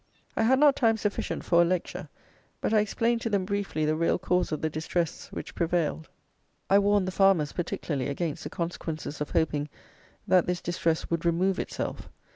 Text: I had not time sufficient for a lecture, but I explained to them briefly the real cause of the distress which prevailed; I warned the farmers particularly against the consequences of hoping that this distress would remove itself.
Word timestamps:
I 0.35 0.41
had 0.41 0.57
not 0.57 0.75
time 0.75 0.97
sufficient 0.97 1.43
for 1.43 1.61
a 1.61 1.63
lecture, 1.63 2.09
but 2.59 2.73
I 2.73 2.79
explained 2.79 3.21
to 3.21 3.29
them 3.29 3.45
briefly 3.45 3.85
the 3.85 3.95
real 3.95 4.17
cause 4.17 4.51
of 4.51 4.59
the 4.63 4.67
distress 4.67 5.27
which 5.31 5.53
prevailed; 5.53 6.09
I 6.71 6.79
warned 6.79 7.07
the 7.07 7.11
farmers 7.11 7.51
particularly 7.53 8.07
against 8.09 8.43
the 8.43 8.49
consequences 8.49 9.21
of 9.21 9.29
hoping 9.29 9.69
that 10.27 10.47
this 10.47 10.59
distress 10.59 11.11
would 11.11 11.23
remove 11.23 11.59
itself. 11.59 12.09